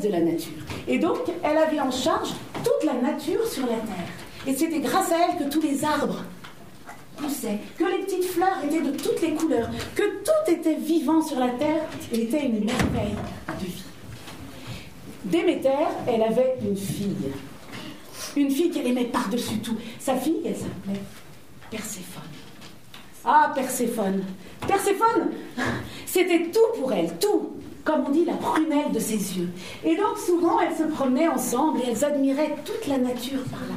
[0.00, 0.52] de la nature.
[0.88, 2.30] Et donc, elle avait en charge
[2.64, 4.08] toute la nature sur la terre.
[4.46, 6.22] Et c'était grâce à elle que tous les arbres
[7.16, 11.38] poussaient, que les petites fleurs étaient de toutes les couleurs, que tout était vivant sur
[11.38, 11.82] la terre
[12.12, 13.16] et était une merveille
[13.60, 13.82] de vie.
[15.24, 15.70] Déméter,
[16.06, 17.32] elle avait une fille.
[18.36, 19.76] Une fille qu'elle aimait par-dessus tout.
[19.98, 21.00] Sa fille, elle s'appelait
[21.70, 22.22] Perséphone.
[23.24, 24.22] Ah, Perséphone.
[24.68, 25.32] Perséphone,
[26.06, 27.56] c'était tout pour elle, tout.
[27.86, 29.48] Comme on dit, la prunelle de ses yeux.
[29.84, 33.76] Et donc, souvent, elles se promenaient ensemble et elles admiraient toute la nature par là.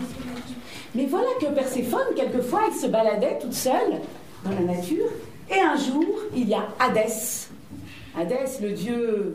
[0.95, 4.02] Mais voilà que Perséphone, quelquefois, elle se baladait toute seule
[4.43, 5.05] dans la nature.
[5.52, 7.49] Et un jour, il y a Hadès.
[8.17, 9.33] Hadès, le dieu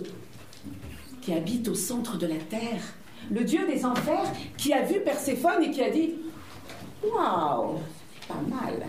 [1.22, 2.82] qui habite au centre de la terre,
[3.30, 4.26] le dieu des enfers,
[4.58, 6.14] qui a vu Perséphone et qui a dit
[7.04, 7.78] Waouh,
[8.26, 8.86] pas mal.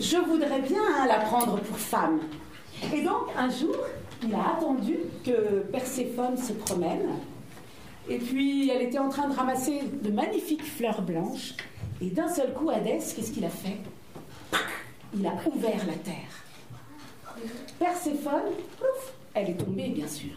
[0.00, 2.20] Je voudrais bien la prendre pour femme.
[2.94, 3.76] Et donc, un jour,
[4.26, 7.08] il a attendu que Perséphone se promène.
[8.08, 11.54] Et puis, elle était en train de ramasser de magnifiques fleurs blanches.
[12.00, 13.78] Et d'un seul coup, Hadès, qu'est-ce qu'il a fait?
[15.14, 16.44] Il a ouvert la terre.
[17.78, 18.52] Perséphone,
[19.32, 20.32] elle est tombée, bien sûr.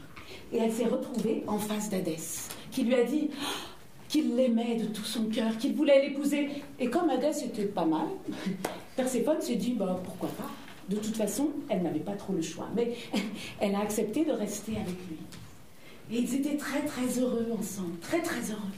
[0.51, 3.29] Et elle s'est retrouvée en face d'Hadès, qui lui a dit
[4.07, 6.49] qu'il l'aimait de tout son cœur, qu'il voulait l'épouser.
[6.79, 8.07] Et comme Hadès était pas mal,
[8.95, 10.49] Perséphone s'est dit bah, pourquoi pas?
[10.89, 12.67] De toute façon, elle n'avait pas trop le choix.
[12.75, 12.95] Mais
[13.59, 15.17] elle a accepté de rester avec lui.
[16.11, 18.71] Et ils étaient très très heureux ensemble, très très heureux.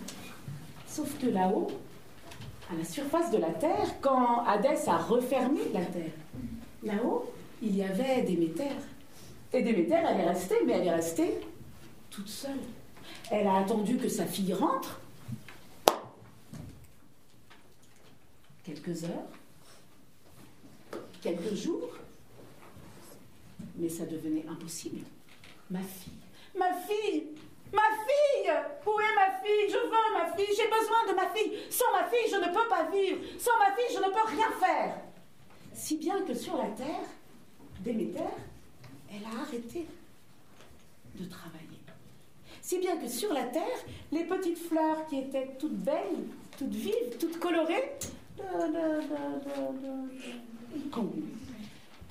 [0.88, 1.68] Sauf que là-haut,
[2.72, 6.12] à la surface de la Terre, quand Hadès a refermé la Terre,
[6.84, 8.70] là-haut, il y avait Déméter.
[9.54, 11.40] Et Déméter, elle est restée, mais elle est restée
[12.10, 12.60] toute seule.
[13.32, 15.00] Elle a attendu que sa fille rentre.
[18.64, 19.30] Quelques heures,
[21.22, 21.90] quelques jours,
[23.80, 25.00] mais ça devenait impossible.
[25.72, 26.14] Ma fille,
[26.58, 27.28] ma fille,
[27.74, 28.52] ma fille
[28.86, 31.54] Où est ma fille Je veux ma fille, j'ai besoin de ma fille.
[31.70, 33.20] Sans ma fille, je ne peux pas vivre.
[33.40, 35.02] Sans ma fille, je ne peux rien faire.
[35.74, 37.08] Si bien que sur la terre,
[37.82, 38.20] Déméter,
[39.10, 39.86] elle a arrêté
[41.16, 41.66] de travailler.
[42.62, 43.80] Si bien que sur la terre,
[44.12, 46.28] les petites fleurs qui étaient toutes belles,
[46.58, 47.94] toutes vives, toutes colorées,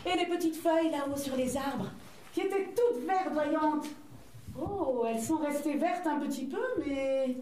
[0.08, 1.90] et les petites feuilles là-haut sur les arbres,
[2.32, 3.86] qui étaient toutes verdoyantes.
[4.60, 7.36] Oh, elles sont restées vertes un petit peu, mais.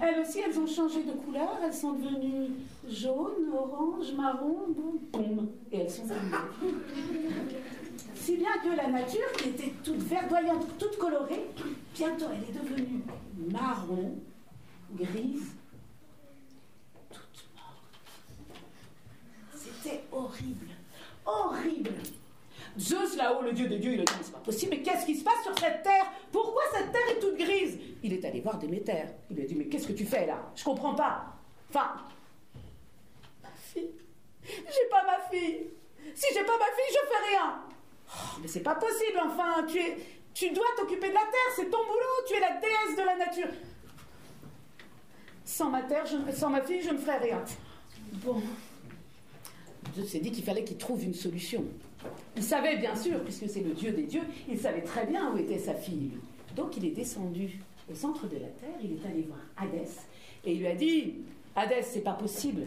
[0.00, 1.58] Elles aussi, elles ont changé de couleur.
[1.64, 2.50] Elles sont devenues
[2.90, 6.02] jaunes, orange, marron, boum, et elles sont
[8.14, 11.46] Si bien que la nature, qui était toute verdoyante, toute colorée,
[11.94, 13.02] bientôt elle est devenue
[13.50, 14.16] marron,
[14.94, 15.54] grise,
[19.82, 20.02] C'est
[20.32, 20.66] horrible.
[21.24, 21.90] Horrible.
[22.78, 25.16] Zeus, là-haut, le dieu de Dieu, il a dit C'est pas possible, mais qu'est-ce qui
[25.16, 26.10] se passe sur cette terre?
[26.30, 27.78] Pourquoi cette terre est toute grise?
[28.02, 29.04] Il est allé voir Déméter.
[29.30, 30.38] Il lui a dit Mais qu'est-ce que tu fais là?
[30.56, 31.24] Je comprends pas.
[31.68, 31.92] Enfin,
[33.42, 33.90] ma fille.
[34.44, 35.70] J'ai pas ma fille.
[36.14, 37.60] Si j'ai pas ma fille, je fais rien.
[38.08, 39.64] Oh, mais c'est pas possible, enfin.
[39.66, 39.96] Tu, es,
[40.34, 42.26] tu dois t'occuper de la terre, c'est ton boulot.
[42.26, 43.52] Tu es la déesse de la nature.
[45.44, 46.04] Sans ma terre,
[46.34, 47.44] sans ma fille, je ne ferai rien.
[48.14, 48.42] Bon.
[49.94, 51.64] Dieu s'est dit qu'il fallait qu'il trouve une solution.
[52.36, 55.36] Il savait bien sûr, puisque c'est le Dieu des dieux, il savait très bien où
[55.36, 56.12] était sa fille.
[56.56, 57.60] Donc il est descendu
[57.90, 59.88] au centre de la terre, il est allé voir Hadès
[60.44, 61.14] et il lui a dit
[61.54, 62.66] Hadès, c'est pas possible.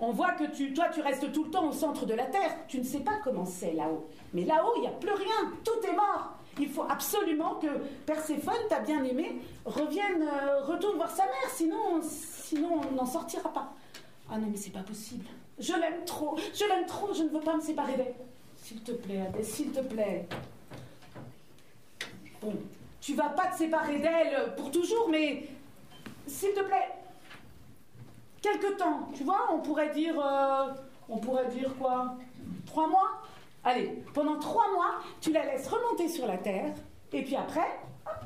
[0.00, 0.44] On voit que
[0.74, 2.56] toi, tu restes tout le temps au centre de la terre.
[2.68, 4.08] Tu ne sais pas comment c'est là-haut.
[4.34, 5.52] Mais là-haut, il n'y a plus rien.
[5.64, 6.36] Tout est mort.
[6.58, 7.66] Il faut absolument que
[8.06, 11.50] Perséphone, t'a bien aimé, revienne, euh, retourne voir sa mère.
[11.54, 13.72] Sinon, sinon on n'en sortira pas.
[14.30, 15.24] Ah non, mais c'est pas possible.
[15.58, 18.14] Je l'aime trop, je l'aime trop, je ne veux pas me séparer d'elle.
[18.56, 20.26] S'il te plaît, Adès, s'il te plaît.
[22.40, 22.54] Bon,
[23.00, 25.48] tu vas pas te séparer d'elle pour toujours, mais
[26.26, 26.88] s'il te plaît,
[28.40, 30.72] quelque temps, tu vois, on pourrait dire, euh,
[31.08, 32.16] on pourrait dire quoi?
[32.66, 33.10] Trois mois?
[33.64, 36.72] Allez, pendant trois mois, tu la laisses remonter sur la terre,
[37.12, 37.78] et puis après,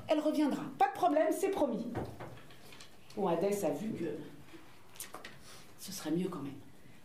[0.07, 0.63] elle reviendra.
[0.79, 1.87] Pas de problème, c'est promis.
[3.17, 4.34] Bon, Hadès a vu que
[5.85, 6.55] ce serait mieux quand même.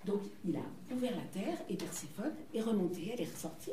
[0.05, 3.71] Donc il a ouvert la terre et Perséphone est remontée, elle est ressortie.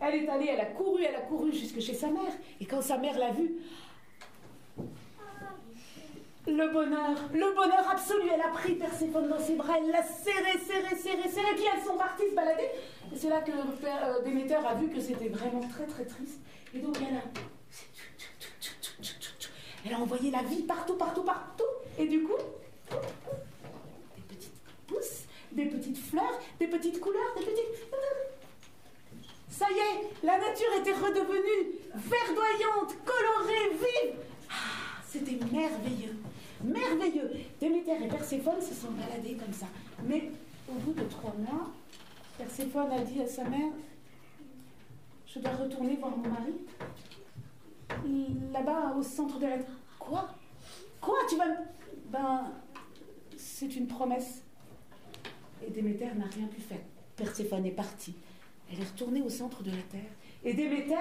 [0.00, 2.32] Elle est allée, elle a couru, elle a couru jusque chez sa mère.
[2.60, 3.52] Et quand sa mère l'a vue,
[6.48, 8.28] le bonheur, le bonheur absolu.
[8.32, 11.84] Elle a pris Perséphone dans ses bras, elle l'a serré, serré, serré, serré, puis elles
[11.84, 12.70] sont parties se balader.
[13.14, 16.40] C'est là que euh, Déméter a vu que c'était vraiment très très triste.
[16.74, 17.22] Et donc elle a.
[19.84, 21.64] Elle a envoyé la vie partout, partout, partout.
[21.98, 22.36] Et du coup,
[26.70, 27.90] petites couleurs, des petites.
[29.50, 34.16] Ça y est, la nature était redevenue verdoyante, colorée, vive.
[34.48, 36.16] Ah, c'était merveilleux,
[36.64, 37.30] merveilleux.
[37.60, 39.66] Déméter et Perséphone se sont baladés comme ça.
[40.04, 40.30] Mais
[40.68, 41.70] au bout de trois mois,
[42.38, 43.72] Perséphone a dit à sa mère
[45.26, 46.54] Je dois retourner voir mon mari.
[48.52, 49.58] Là-bas, au centre de la.
[49.98, 50.28] Quoi?
[51.00, 51.16] Quoi?
[51.28, 51.44] Tu vas.
[52.06, 52.50] Ben.
[53.36, 54.42] C'est une promesse.
[55.66, 56.80] Et Déméter n'a rien pu faire.
[57.16, 58.14] Perséphone est partie.
[58.72, 60.10] Elle est retournée au centre de la terre.
[60.44, 60.94] Et Déméter,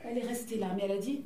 [0.00, 0.72] elle est restée là.
[0.76, 1.24] Mais elle a dit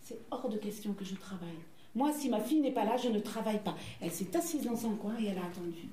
[0.00, 1.58] C'est hors de question que je travaille.
[1.94, 3.76] Moi, si ma fille n'est pas là, je ne travaille pas.
[4.00, 5.88] Elle s'est assise dans son coin et elle a attendu.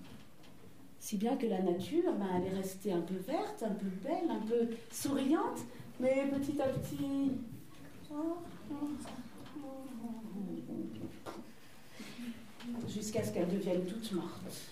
[1.00, 4.30] Si bien que la nature, ben, elle est restée un peu verte, un peu belle,
[4.30, 5.60] un peu souriante,
[6.00, 7.32] mais petit à petit.
[12.88, 14.72] Jusqu'à ce qu'elle devienne toute morte.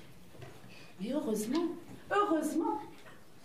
[1.00, 1.68] Mais heureusement,
[2.12, 2.81] heureusement,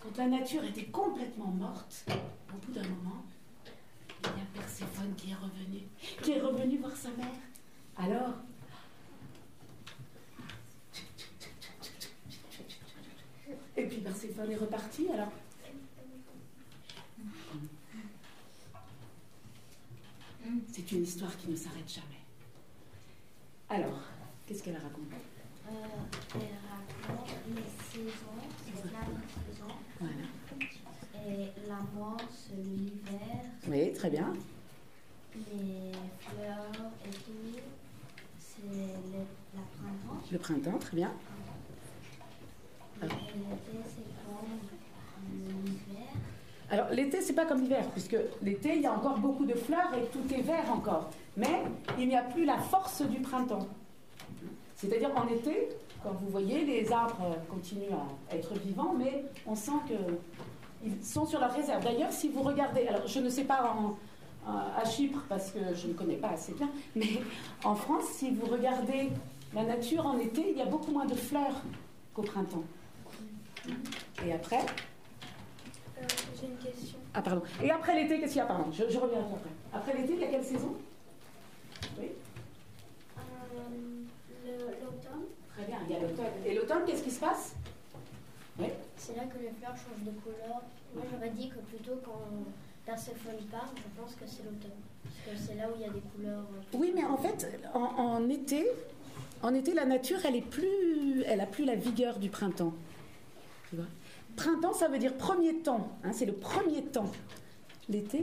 [0.01, 3.23] quand la nature était complètement morte, au bout d'un moment,
[4.23, 5.81] il y a Perséphone qui est revenu,
[6.21, 7.27] qui est revenu voir sa mère.
[7.97, 8.33] Alors,
[13.77, 15.31] et puis Perséphone est reparti, alors.
[20.71, 22.21] C'est une histoire qui ne s'arrête jamais.
[23.69, 23.99] Alors,
[24.45, 25.09] qu'est-ce qu'elle raconte?
[26.35, 29.71] Les saisons, c'est la saison.
[29.99, 30.25] Voilà.
[31.27, 31.51] Et
[32.57, 34.33] l'hiver, Oui, très bien.
[35.35, 37.59] les fleurs et tout,
[38.39, 39.23] c'est le,
[39.55, 40.21] la printemps.
[40.31, 41.11] Le printemps, très bien.
[43.01, 44.51] Et l'été, c'est comme
[45.65, 46.07] l'hiver.
[46.69, 49.93] Alors l'été, c'est pas comme l'hiver, puisque l'été, il y a encore beaucoup de fleurs
[49.95, 51.09] et tout est vert encore.
[51.37, 51.63] Mais
[51.99, 53.67] il n'y a plus la force du printemps.
[54.75, 55.69] C'est-à-dire en été,
[56.03, 57.93] quand vous voyez, les arbres continuent
[58.31, 61.83] à être vivants, mais on sent qu'ils sont sur leur réserve.
[61.83, 63.95] D'ailleurs, si vous regardez, alors je ne sais pas en-
[64.47, 67.07] à Chypre parce que je ne connais pas assez bien, mais
[67.63, 69.09] en France, si vous regardez
[69.55, 71.63] la nature en été, il y a beaucoup moins de fleurs
[72.13, 72.63] qu'au printemps.
[74.25, 74.59] Et après
[75.97, 76.03] Euh,
[76.39, 76.97] J'ai une question.
[77.13, 77.41] Ah, pardon.
[77.63, 78.45] Et après l'été, qu'est-ce qu'il y a?
[78.45, 79.49] Pardon, je, je reviens après.
[79.73, 80.75] Après l'été, il y a quelle saison
[81.97, 82.09] Oui,
[83.17, 83.21] Euh,
[84.45, 85.23] le- L'automne,
[85.55, 86.53] très bien, il y a
[86.85, 87.53] qu'est-ce qui se passe?
[88.59, 88.67] Oui,
[88.97, 90.61] c'est là que les fleurs changent de couleur.
[90.93, 92.21] Moi, j'aurais dit que plutôt quand
[92.85, 94.71] Perséphone part, je pense que c'est l'automne.
[95.03, 96.39] Parce que c'est là où il y a des couleurs.
[96.53, 98.65] euh, oui mais en fait, en, en été,
[99.41, 102.73] en été, la nature, elle est plus, elle a plus la vigueur du printemps.
[103.69, 103.85] Tu vois?
[104.35, 105.89] Printemps, ça veut dire premier temps.
[106.03, 107.11] hein, c'est le premier temps.
[107.89, 108.13] L'été,